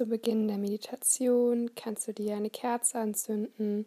[0.00, 3.84] Zu Beginn der Meditation kannst du dir eine Kerze anzünden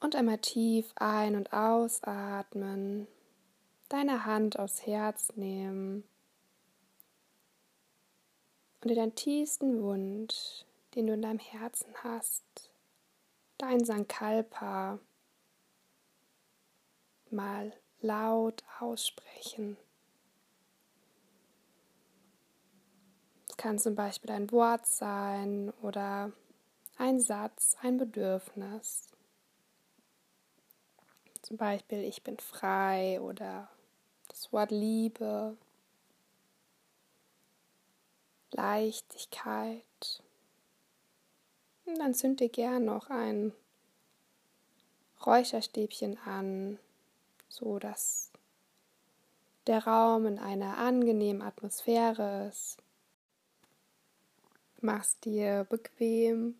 [0.00, 3.06] und einmal tief ein- und ausatmen,
[3.88, 6.02] deine Hand aufs Herz nehmen
[8.80, 10.64] und dir deinen tiefsten Wunsch,
[10.96, 12.72] den du in deinem Herzen hast,
[13.56, 14.98] dein Sankalpa,
[17.30, 19.76] mal laut aussprechen.
[23.60, 26.32] Kann zum Beispiel ein Wort sein oder
[26.96, 29.10] ein Satz, ein Bedürfnis.
[31.42, 33.68] Zum Beispiel ich bin frei oder
[34.28, 35.58] das Wort Liebe,
[38.52, 40.22] Leichtigkeit.
[41.84, 43.52] Und dann zünd dir gern noch ein
[45.26, 46.78] Räucherstäbchen an,
[47.50, 48.32] so dass
[49.66, 52.78] der Raum in einer angenehmen Atmosphäre ist
[54.82, 56.56] mach's dir bequem.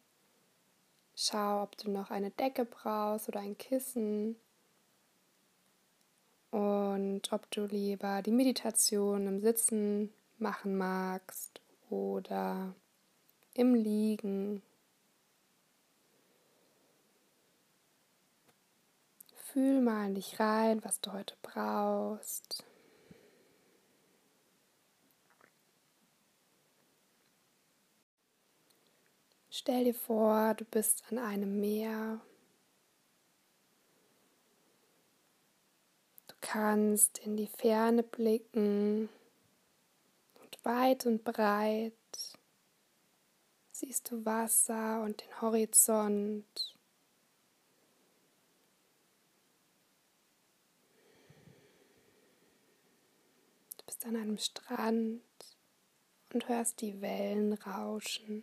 [1.15, 4.37] Schau, ob du noch eine Decke brauchst oder ein Kissen.
[6.51, 11.61] Und ob du lieber die Meditation im Sitzen machen magst
[11.91, 12.75] oder
[13.55, 14.63] im Liegen.
[19.53, 22.65] Fühl mal in dich rein, was du heute brauchst.
[29.63, 32.19] Stell dir vor, du bist an einem Meer.
[36.29, 39.11] Du kannst in die Ferne blicken
[40.41, 41.93] und weit und breit
[43.71, 46.75] siehst du Wasser und den Horizont.
[53.77, 55.21] Du bist an einem Strand
[56.33, 58.43] und hörst die Wellen rauschen.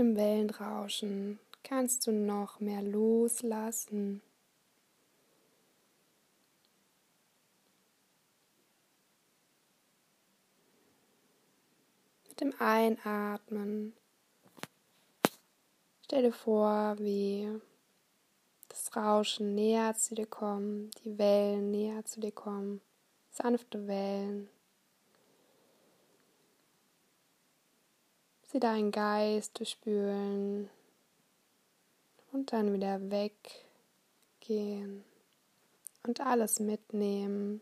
[0.00, 4.22] Dem Wellenrauschen kannst du noch mehr loslassen.
[12.26, 13.92] Mit dem Einatmen
[16.02, 17.60] stell dir vor, wie
[18.68, 22.80] das Rauschen näher zu dir kommt, die Wellen näher zu dir kommen,
[23.30, 24.48] sanfte Wellen.
[28.50, 30.68] Sie deinen Geist spülen
[32.32, 35.04] und dann wieder weggehen
[36.02, 37.60] und alles mitnehmen,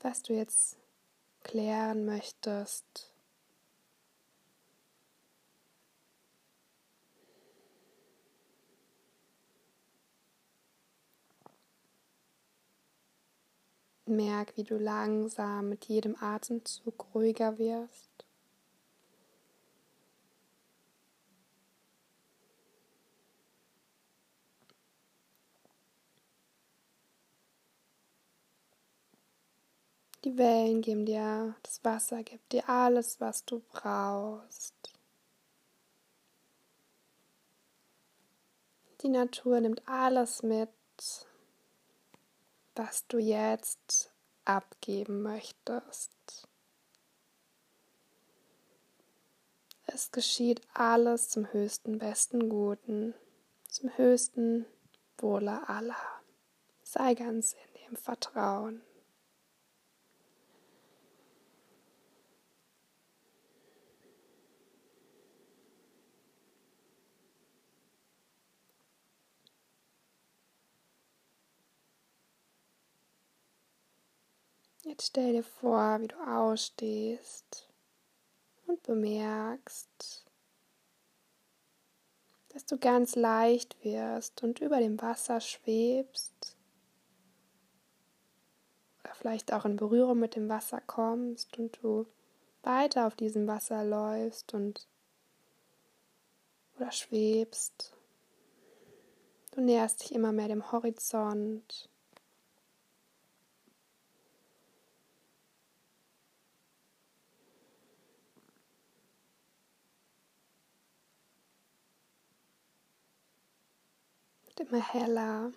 [0.00, 0.78] was du jetzt
[1.44, 3.08] klären möchtest.
[14.06, 18.11] Merk, wie du langsam mit jedem Atemzug ruhiger wirst.
[30.24, 34.74] Die Wellen geben dir, das Wasser gibt dir alles, was du brauchst.
[39.00, 40.68] Die Natur nimmt alles mit,
[42.76, 44.12] was du jetzt
[44.44, 46.12] abgeben möchtest.
[49.86, 53.14] Es geschieht alles zum höchsten, besten Guten,
[53.68, 54.66] zum höchsten
[55.18, 55.96] Wohle aller.
[56.84, 58.82] Sei ganz in dem Vertrauen.
[74.92, 77.66] Jetzt stell dir vor, wie du ausstehst
[78.66, 80.26] und bemerkst,
[82.50, 86.58] dass du ganz leicht wirst und über dem Wasser schwebst
[89.00, 92.06] oder vielleicht auch in Berührung mit dem Wasser kommst und du
[92.62, 94.86] weiter auf diesem Wasser läufst und
[96.76, 97.96] oder schwebst.
[99.52, 101.88] Du näherst dich immer mehr dem Horizont.
[114.56, 115.52] Wird immer heller.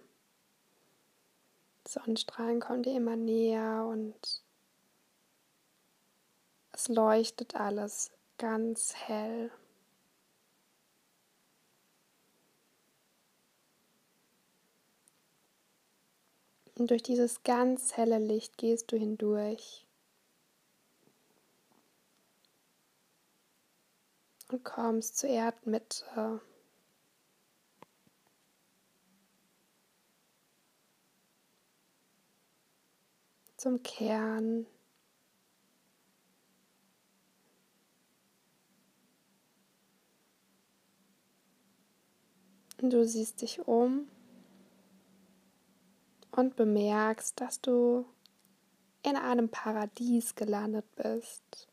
[1.87, 4.15] Sonnenstrahlen kommen dir immer näher und
[6.71, 9.51] es leuchtet alles ganz hell.
[16.77, 19.85] Und durch dieses ganz helle Licht gehst du hindurch
[24.49, 26.41] und kommst zur Erdmitte.
[33.65, 34.67] Zum Kern.
[42.77, 44.07] Du siehst dich um
[46.29, 48.05] und bemerkst, dass du
[49.01, 51.67] in einem Paradies gelandet bist.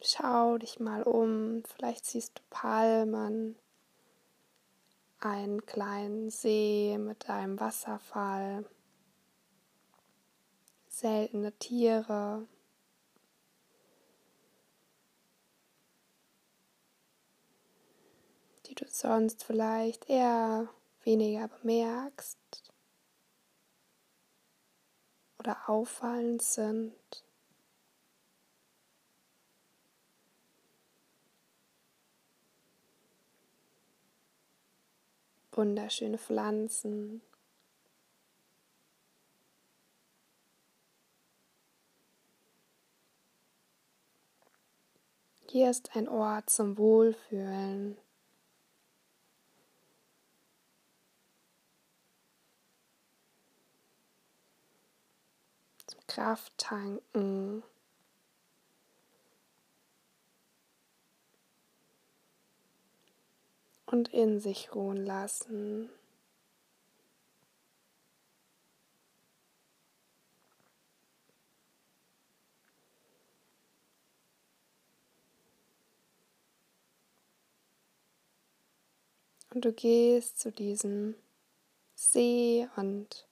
[0.00, 3.61] Schau dich mal um, vielleicht siehst du Palmen,
[5.24, 8.64] einen kleinen See mit einem Wasserfall,
[10.88, 12.46] seltene Tiere.
[18.66, 20.66] die du sonst vielleicht eher
[21.02, 22.38] weniger bemerkst
[25.38, 26.94] oder auffallend sind.
[35.62, 37.22] Wunderschöne Pflanzen.
[45.46, 47.96] Hier ist ein Ort zum Wohlfühlen.
[56.08, 57.62] Kraft tanken.
[63.92, 65.90] Und in sich ruhen lassen.
[79.52, 81.14] Und du gehst zu diesem
[81.94, 83.28] See und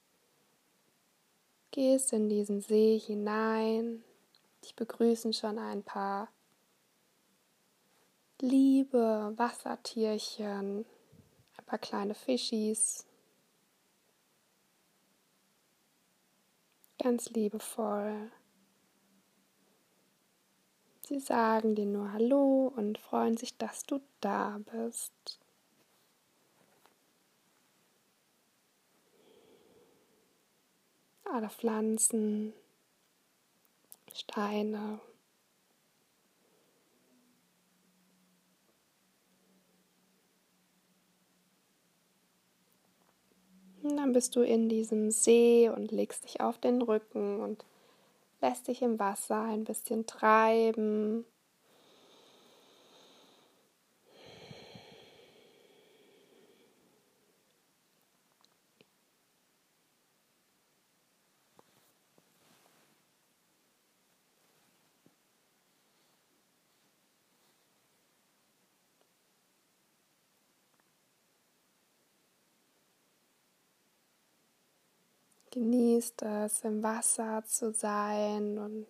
[1.70, 4.04] gehst in diesen See hinein.
[4.62, 6.28] Dich begrüßen schon ein paar
[8.42, 10.84] liebe Wassertierchen,
[11.56, 13.06] ein paar kleine Fischis.
[16.98, 18.30] Ganz liebevoll.
[21.06, 25.40] Sie sagen dir nur Hallo und freuen sich, dass du da bist.
[31.32, 32.52] alle Pflanzen,
[34.12, 35.00] Steine.
[43.79, 47.64] Und dann bist du in diesem See und legst dich auf den Rücken und
[48.40, 51.24] lässt dich im Wasser ein bisschen treiben.
[75.50, 78.86] Genießt es, im Wasser zu sein und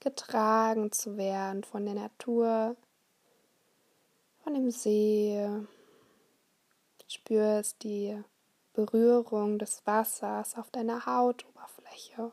[0.00, 2.76] getragen zu werden von der Natur,
[4.42, 5.48] von dem See.
[7.06, 8.22] Spürst die
[8.74, 12.32] Berührung des Wassers auf deiner Hautoberfläche,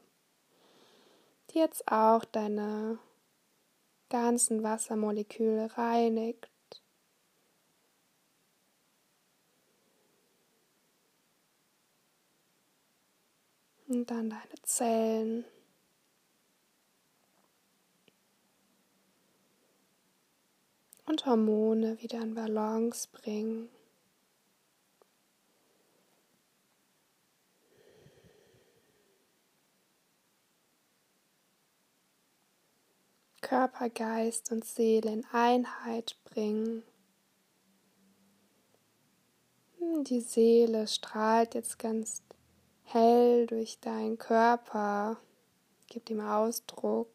[1.50, 2.98] die jetzt auch deine
[4.10, 6.51] ganzen Wassermoleküle reinigt.
[13.92, 15.44] Und dann deine Zellen.
[21.06, 23.68] Und Hormone wieder in Balance bringen.
[33.42, 36.84] Körper, Geist und Seele in Einheit bringen.
[39.82, 42.22] Die Seele strahlt jetzt ganz
[42.94, 45.18] hell durch deinen Körper,
[45.88, 47.10] gib ihm Ausdruck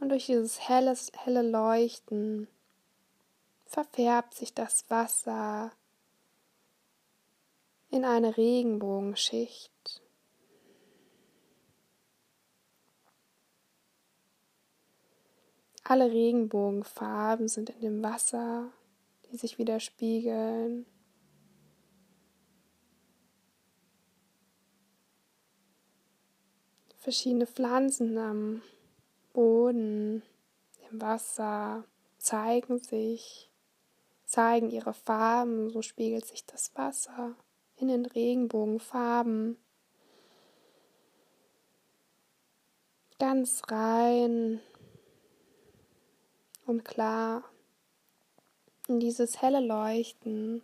[0.00, 2.48] Und durch dieses helles, helle Leuchten
[3.66, 5.72] verfärbt sich das Wasser
[7.90, 10.02] in eine Regenbogenschicht.
[15.84, 18.72] Alle Regenbogenfarben sind in dem Wasser,
[19.30, 20.86] die sich widerspiegeln.
[27.04, 28.62] Verschiedene Pflanzen am
[29.34, 30.22] Boden,
[30.90, 31.84] im Wasser
[32.16, 33.50] zeigen sich,
[34.24, 37.36] zeigen ihre Farben, so spiegelt sich das Wasser
[37.76, 39.58] in den Regenbogenfarben.
[43.18, 44.62] Ganz rein
[46.64, 47.44] und klar.
[48.88, 50.62] Und dieses helle Leuchten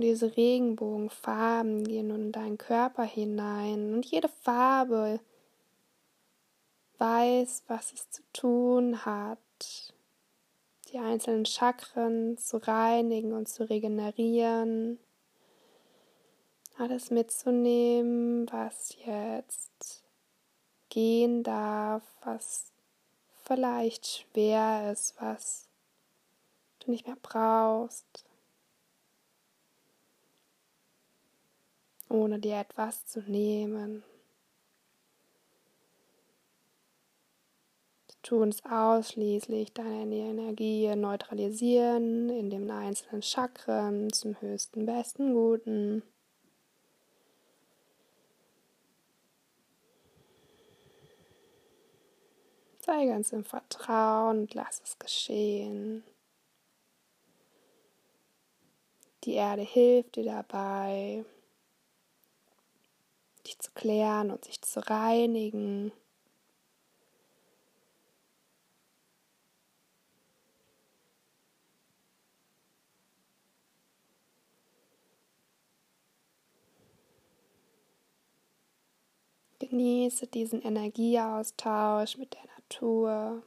[0.00, 3.92] und diese Regenbogenfarben gehen nun in deinen Körper hinein.
[3.92, 5.20] Und jede Farbe
[6.96, 9.38] weiß, was es zu tun hat,
[10.90, 14.98] die einzelnen Chakren zu reinigen und zu regenerieren,
[16.78, 20.02] alles mitzunehmen, was jetzt
[20.88, 22.72] gehen darf, was
[23.44, 25.68] vielleicht schwer ist, was
[26.78, 28.29] du nicht mehr brauchst,
[32.10, 34.02] ohne dir etwas zu nehmen.
[38.30, 46.04] tun es ausschließlich deine Energie neutralisieren in den einzelnen Chakren zum höchsten, besten, guten.
[52.78, 56.04] Sei ganz im Vertrauen und lass es geschehen.
[59.24, 61.24] Die Erde hilft dir dabei,
[63.50, 65.92] dich zu klären und sich zu reinigen.
[79.58, 83.42] Genieße diesen Energieaustausch mit der Natur.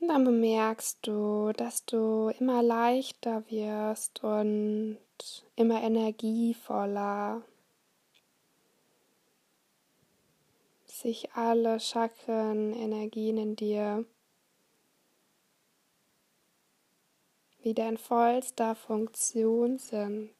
[0.00, 4.98] Und dann bemerkst du, dass du immer leichter wirst und
[5.56, 7.42] immer energievoller.
[10.98, 14.04] sich alle Chakren, Energien in dir
[17.62, 20.30] wieder in vollster Funktion sind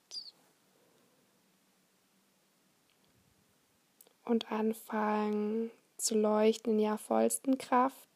[4.24, 8.07] und anfangen zu leuchten in ihrer vollsten Kraft.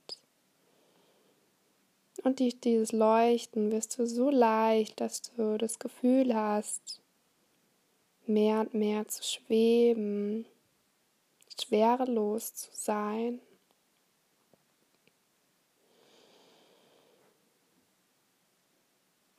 [2.25, 7.00] Und durch dieses Leuchten wirst du so leicht, dass du das Gefühl hast,
[8.26, 10.47] mehr und mehr zu schweben
[11.61, 13.41] schwerelos zu sein.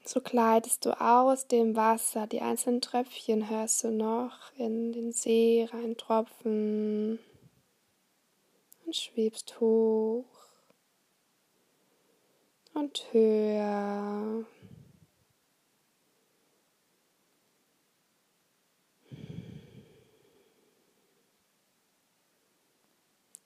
[0.05, 5.67] So kleidest du aus dem Wasser, die einzelnen Tröpfchen hörst du noch in den See
[5.71, 7.19] reintropfen
[8.85, 10.25] und schwebst hoch
[12.73, 14.45] und höher.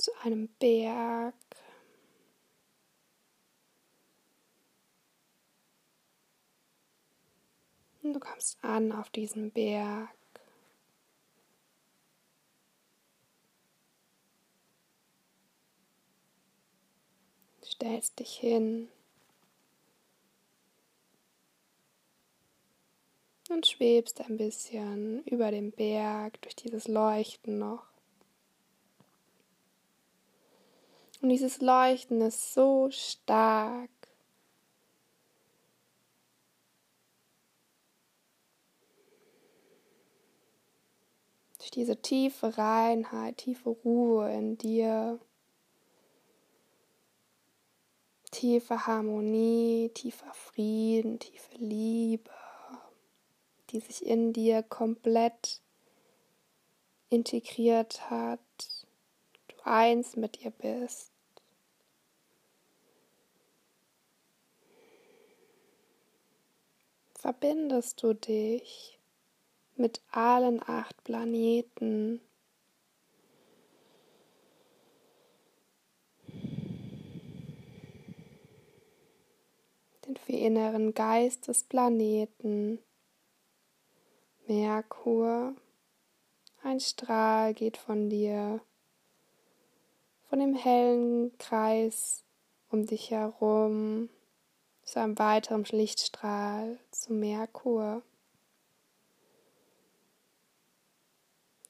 [0.07, 1.35] zu einem Berg.
[8.01, 10.09] Und du kommst an auf diesem Berg.
[17.65, 18.87] Stellst dich hin
[23.49, 27.83] und schwebst ein bisschen über dem Berg durch dieses Leuchten noch.
[31.21, 33.89] Und dieses Leuchten ist so stark.
[41.57, 45.19] Durch diese tiefe Reinheit, tiefe Ruhe in dir,
[48.31, 52.31] tiefe Harmonie, tiefer Frieden, tiefe Liebe,
[53.69, 55.61] die sich in dir komplett
[57.09, 58.39] integriert hat,
[59.47, 61.11] du eins mit ihr bist.
[67.15, 68.99] Verbindest du dich
[69.75, 72.21] mit allen acht Planeten.
[80.05, 82.37] den vier inneren Geistesplaneten?
[82.37, 82.86] Planeten.
[84.47, 85.53] Merkur,
[86.63, 88.61] ein Strahl geht von dir,
[90.29, 92.23] von dem hellen Kreis
[92.69, 94.09] um dich herum
[94.83, 98.03] zu einem weiteren Lichtstrahl, zu Merkur.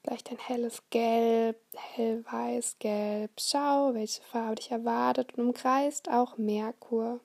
[0.04, 3.32] Vielleicht ein helles Gelb, hellweiß-gelb.
[3.40, 7.20] Schau, welche Farbe dich erwartet und umkreist auch Merkur,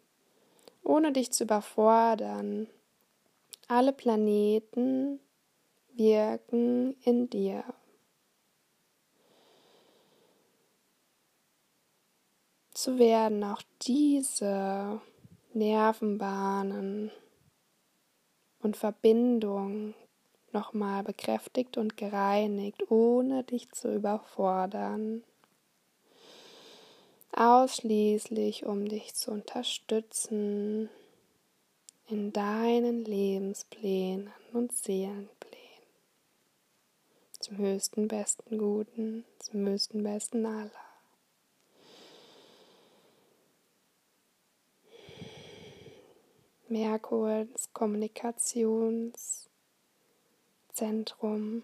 [0.82, 2.68] ohne dich zu überfordern.
[3.68, 5.20] Alle Planeten
[5.94, 7.64] wirken in dir.
[12.74, 15.00] So werden auch diese
[15.52, 17.10] Nervenbahnen
[18.60, 19.94] und Verbindungen
[20.52, 25.22] nochmal bekräftigt und gereinigt, ohne dich zu überfordern.
[27.32, 30.90] Ausschließlich, um dich zu unterstützen
[32.08, 35.51] in deinen Lebensplänen und Seelenplänen.
[37.42, 40.70] Zum höchsten, besten Guten, zum höchsten, besten aller.
[46.68, 49.48] Merkur, das Kommunikations-
[50.72, 51.62] Zentrum.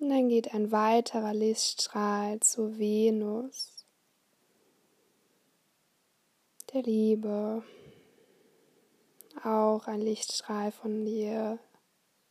[0.00, 3.84] Und dann geht ein weiterer Lichtstrahl zu Venus,
[6.72, 7.62] der Liebe.
[9.44, 11.58] Auch ein Lichtstrahl von dir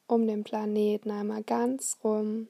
[0.08, 2.48] um den Planeten einmal ganz rum.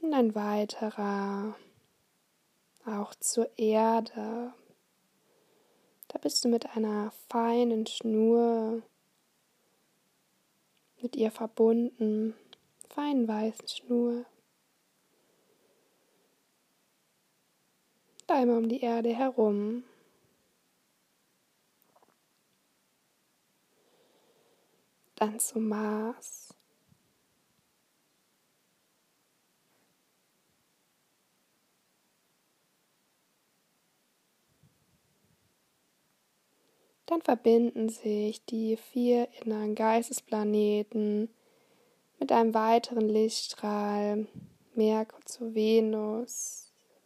[0.00, 1.54] Und ein weiterer
[2.84, 4.52] auch zur Erde.
[6.08, 8.82] Da bist du mit einer feinen Schnur
[11.02, 12.34] mit ihr verbunden,
[12.88, 14.24] feinen weißen Schnur.
[18.32, 19.84] Einmal um die Erde herum.
[25.16, 26.54] Dann zum Mars.
[37.12, 41.28] dann verbinden sich die vier inneren Geistesplaneten
[42.18, 44.26] mit einem weiteren Lichtstrahl,
[44.74, 46.61] Merkur zu Venus,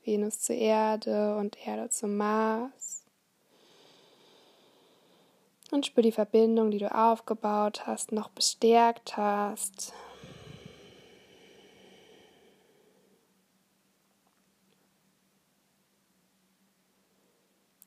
[0.07, 3.05] Venus zur Erde und Erde zum Mars.
[5.73, 9.93] Und spür die Verbindung, die du aufgebaut hast, noch bestärkt hast.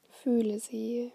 [0.10, 1.13] Fühle sie.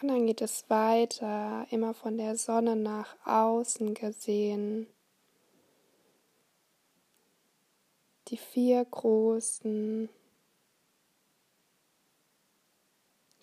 [0.00, 4.88] Und dann geht es weiter, immer von der Sonne nach außen gesehen.
[8.32, 10.08] Die vier großen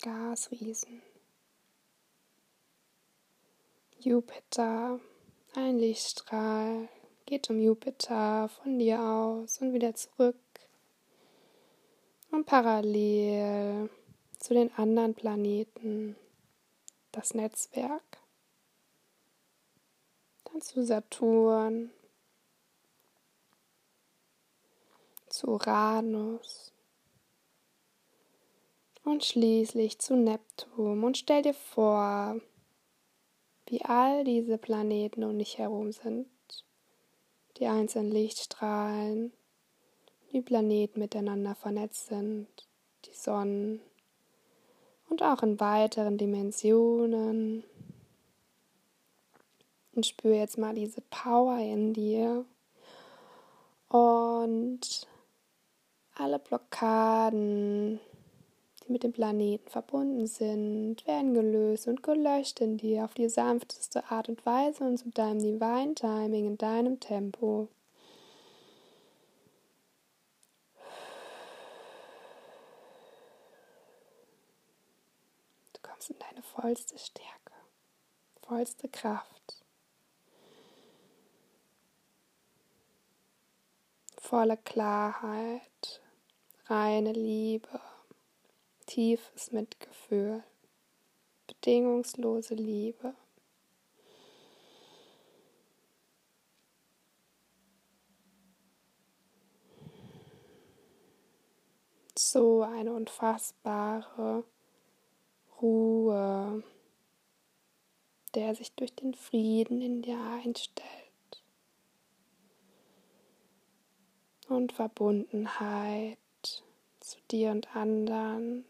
[0.02, 1.00] Gasriesen.
[4.00, 4.98] Jupiter,
[5.54, 6.88] ein Lichtstrahl,
[7.24, 10.34] geht um Jupiter von dir aus und wieder zurück.
[12.32, 13.90] Und parallel
[14.40, 16.16] zu den anderen Planeten
[17.12, 18.18] das Netzwerk,
[20.46, 21.92] dann zu Saturn,
[25.40, 26.70] zu Uranus
[29.04, 31.02] und schließlich zu Neptun.
[31.02, 32.38] Und stell dir vor,
[33.66, 36.28] wie all diese Planeten um dich herum sind,
[37.56, 39.32] die einzelnen Lichtstrahlen,
[40.32, 42.48] die Planeten miteinander vernetzt sind,
[43.06, 43.80] die Sonnen,
[45.08, 47.64] und auch in weiteren Dimensionen.
[49.92, 52.44] Und spüre jetzt mal diese Power in dir.
[53.88, 55.09] Und
[56.30, 57.98] alle Blockaden,
[58.84, 64.08] die mit dem Planeten verbunden sind, werden gelöst und gelöscht in dir auf die sanfteste
[64.12, 67.68] Art und Weise und zu deinem Divine Timing in deinem Tempo.
[75.82, 77.54] kommst in deine vollste Stärke,
[78.42, 79.64] vollste Kraft,
[84.16, 86.00] volle Klarheit,
[86.70, 87.80] reine Liebe,
[88.86, 90.42] tiefes Mitgefühl,
[91.48, 93.14] bedingungslose Liebe.
[102.16, 104.44] so eine unfassbare
[105.60, 106.62] Ruhe,
[108.34, 110.86] der sich durch den Frieden in dir einstellt.
[114.48, 116.18] Und Verbundenheit
[117.00, 118.64] zu dir und anderen,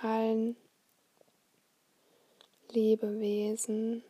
[0.00, 0.56] allen
[2.70, 4.04] Lebewesen.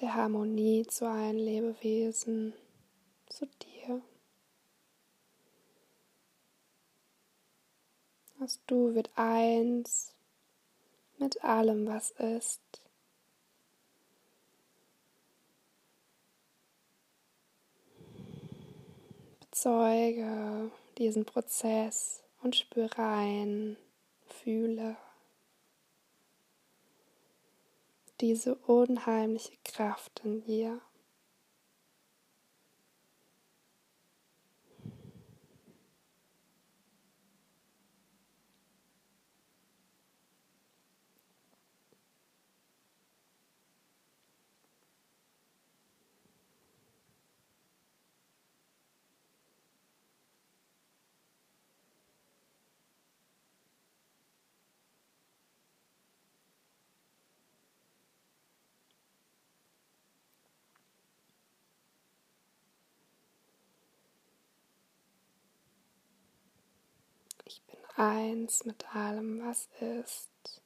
[0.00, 2.54] der Harmonie zu allen Lebewesen,
[3.28, 4.02] zu dir.
[8.42, 10.16] dass du wird eins
[11.18, 12.81] mit allem, was ist.
[19.62, 23.76] Bezeuge diesen Prozess und spüre ein,
[24.26, 24.96] fühle
[28.20, 30.80] diese unheimliche Kraft in dir.
[67.96, 70.62] Eins mit allem, was ist.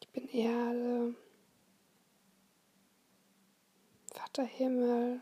[0.00, 1.14] Ich bin Erde,
[4.12, 5.20] Vater Himmel,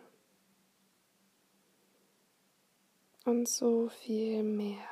[3.30, 4.90] und so viel mehr.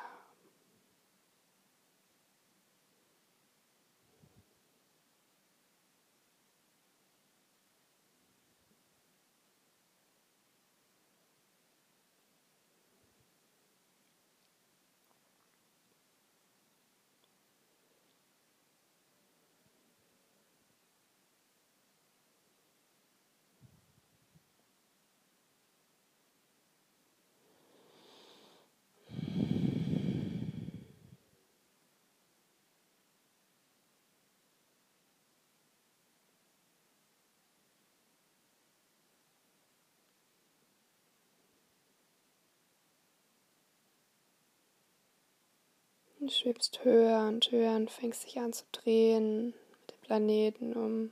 [46.18, 51.11] Du schwebst höher und höher und fängst dich an zu drehen mit dem Planeten um,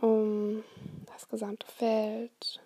[0.00, 0.64] um
[1.06, 2.60] das gesamte Feld.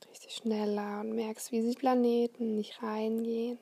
[0.00, 3.58] Drehst dich schneller und merkst, wie die Planeten nicht reingehen.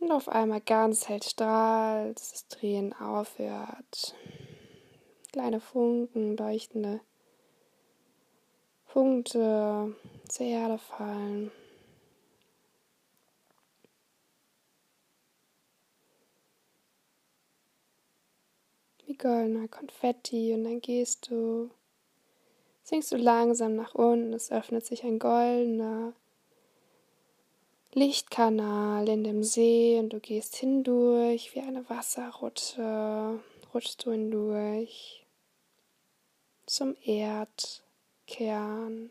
[0.00, 4.16] Und auf einmal ganz hell strahlt, das Drehen aufhört.
[5.30, 7.00] Kleine Funken, leuchtende
[8.92, 9.96] Punkte
[10.28, 11.50] zur Erde fallen.
[19.06, 21.70] Wie goldener Konfetti und dann gehst du,
[22.82, 26.12] sinkst du langsam nach unten, es öffnet sich ein goldener
[27.94, 33.40] Lichtkanal in dem See und du gehst hindurch wie eine Wasserrutsche,
[33.72, 35.24] rutschst du hindurch
[36.66, 37.82] zum Erd.
[38.26, 39.10] Kern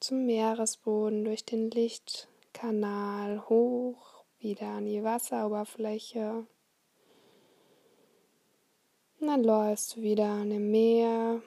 [0.00, 6.46] zum Meeresboden durch den Lichtkanal hoch wieder an die Wasseroberfläche.
[9.20, 11.42] Und dann läufst du wieder an dem Meer.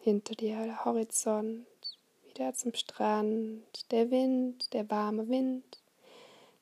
[0.00, 1.66] Hinter dir der Horizont,
[2.26, 5.80] wieder zum Strand, der Wind, der warme Wind,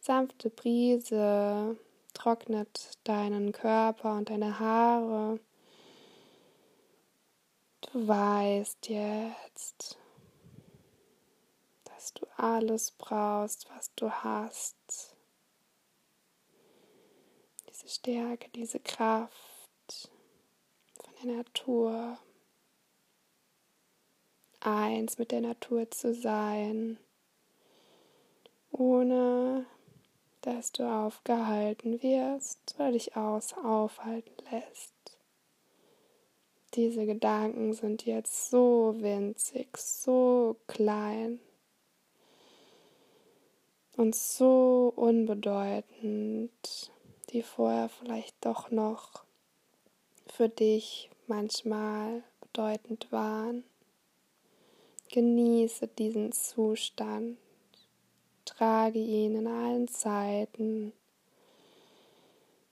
[0.00, 1.78] sanfte Brise,
[2.20, 5.40] trocknet deinen Körper und deine Haare.
[7.80, 9.96] Du weißt jetzt,
[11.84, 14.76] dass du alles brauchst, was du hast.
[17.70, 20.10] Diese Stärke, diese Kraft
[21.02, 22.18] von der Natur.
[24.60, 26.98] Eins mit der Natur zu sein,
[28.72, 29.64] ohne
[30.42, 34.94] dass du aufgehalten wirst oder dich aus aufhalten lässt.
[36.74, 41.40] Diese Gedanken sind jetzt so winzig, so klein
[43.96, 46.50] und so unbedeutend,
[47.30, 49.24] die vorher vielleicht doch noch
[50.26, 53.64] für dich manchmal bedeutend waren.
[55.10, 57.36] Genieße diesen Zustand,
[58.50, 60.92] trage ihn in allen Zeiten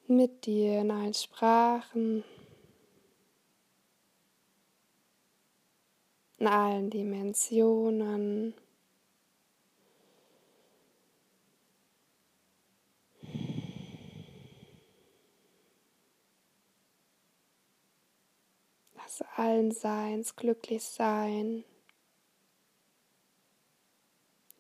[0.08, 2.24] mit dir in allen Sprachen,
[6.38, 8.54] in allen Dimensionen.
[18.94, 21.64] Lass allen Seins glücklich sein.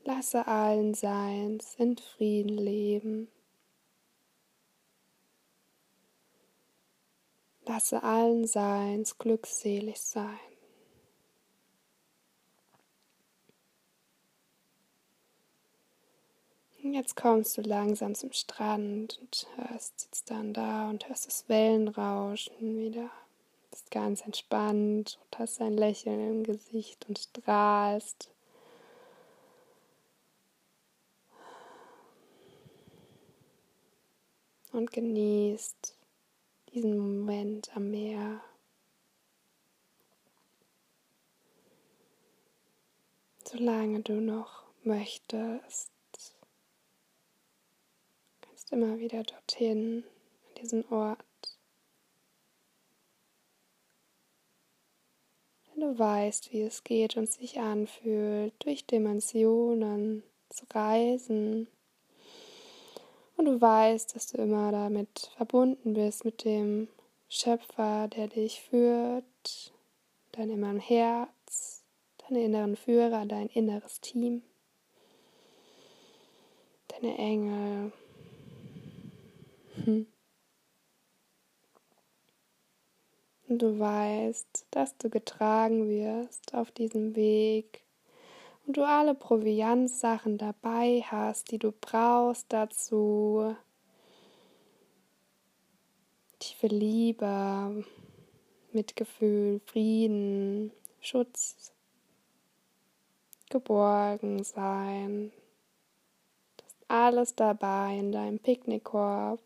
[0.08, 3.28] Lasse allen Seins in Frieden leben.
[7.66, 10.38] Lasse allen Seins glückselig sein.
[16.80, 22.78] Jetzt kommst du langsam zum Strand und hörst, sitzt dann da und hörst das Wellenrauschen
[22.78, 23.10] wieder.
[23.70, 28.30] Bist ganz entspannt und hast ein Lächeln im Gesicht und strahlst.
[34.78, 35.98] Und genießt
[36.72, 38.40] diesen Moment am Meer.
[43.44, 45.90] Solange du noch möchtest
[48.68, 50.04] kommst immer wieder dorthin,
[50.48, 51.18] an diesen Ort.
[55.66, 61.66] Denn du weißt, wie es geht und sich anfühlt, durch Dimensionen zu reisen.
[63.38, 66.88] Und du weißt, dass du immer damit verbunden bist, mit dem
[67.28, 69.72] Schöpfer, der dich führt,
[70.32, 71.84] dein inneren Herz,
[72.18, 74.42] deine inneren Führer, dein inneres Team,
[76.88, 77.92] deine Engel,
[79.86, 80.08] und
[83.46, 87.84] du weißt, dass du getragen wirst auf diesem Weg
[88.68, 93.56] und du alle Proviantsachen dabei hast, die du brauchst dazu.
[96.38, 97.84] Tiefe Liebe,
[98.72, 101.72] Mitgefühl, Frieden, Schutz,
[103.48, 105.32] geborgen sein.
[106.58, 109.40] Das ist alles dabei in deinem Picknickkorb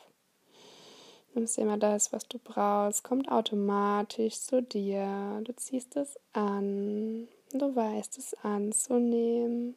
[1.35, 5.41] nimmst immer das, was du brauchst, kommt automatisch zu dir.
[5.45, 9.75] Du ziehst es an, du weißt es anzunehmen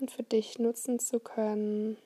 [0.00, 1.96] und für dich nutzen zu können.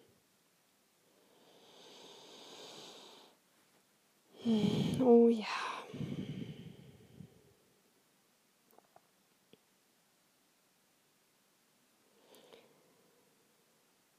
[5.01, 5.47] Oh ja.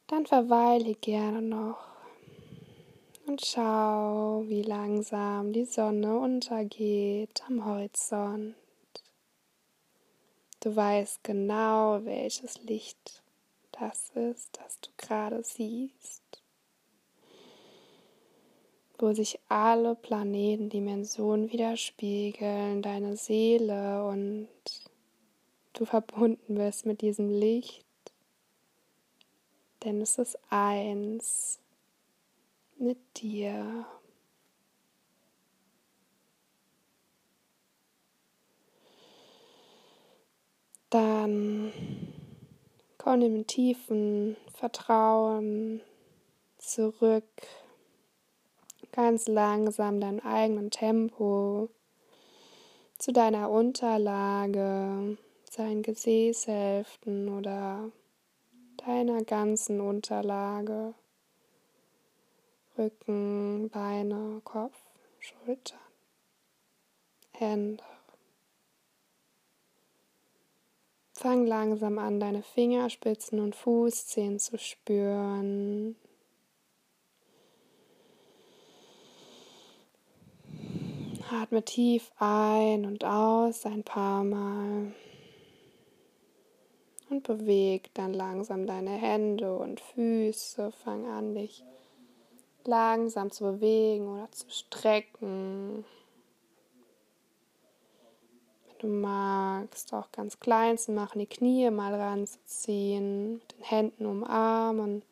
[0.07, 1.77] Dann verweile gerne noch
[3.27, 8.55] und schau, wie langsam die Sonne untergeht am Horizont.
[10.61, 13.23] Du weißt genau, welches Licht
[13.71, 16.41] das ist, das du gerade siehst,
[18.97, 24.49] wo sich alle Planetendimensionen widerspiegeln, deine Seele und
[25.71, 27.85] du verbunden wirst mit diesem Licht,
[29.85, 31.59] denn es ist eins
[32.77, 33.85] mit dir.
[40.89, 41.71] Dann
[42.97, 45.81] komm im tiefen Vertrauen
[46.57, 47.23] zurück,
[48.91, 51.69] ganz langsam deinem eigenen Tempo
[52.97, 55.17] zu deiner Unterlage,
[55.49, 57.91] seinen Gesäßhälften oder
[58.85, 60.93] deiner ganzen Unterlage.
[62.77, 64.81] Rücken, Beine, Kopf,
[65.19, 65.79] Schultern,
[67.31, 67.83] Hände.
[71.21, 75.97] Fang langsam an, deine Fingerspitzen und Fußzehen zu spüren.
[81.29, 84.93] Atme tief ein und aus ein paar Mal.
[87.09, 90.71] Und beweg dann langsam deine Hände und Füße.
[90.71, 91.65] Fang an, dich
[92.63, 95.83] langsam zu bewegen oder zu strecken.
[98.79, 105.03] Du magst, auch ganz klein zu machen, die Knie mal ranzuziehen, mit den Händen umarmen.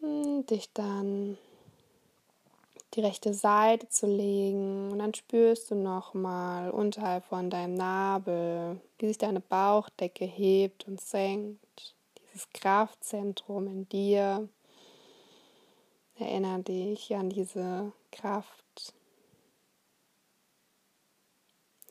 [0.00, 1.36] Und dich dann
[2.94, 8.80] die rechte Seite zu legen und dann spürst du noch mal unterhalb von deinem Nabel,
[8.98, 14.48] wie sich deine Bauchdecke hebt und senkt dieses Kraftzentrum in dir.
[16.18, 18.64] Erinnere dich an diese Kraft,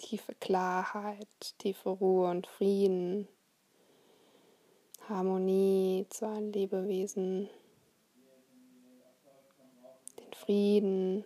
[0.05, 3.27] tiefe Klarheit, tiefe Ruhe und Frieden,
[5.09, 7.49] Harmonie zu allen Lebewesen,
[10.19, 11.25] den Frieden.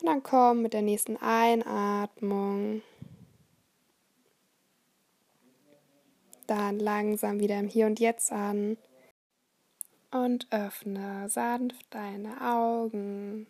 [0.00, 2.82] Und dann komm mit der nächsten Einatmung.
[6.46, 8.78] Dann langsam wieder im Hier und Jetzt an
[10.12, 13.48] und öffne sanft deine Augen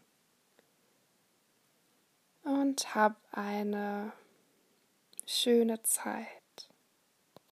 [2.46, 4.12] und hab eine
[5.26, 6.26] schöne Zeit.